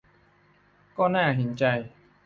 [0.97, 1.63] ก็ "น่าเห็นใจ"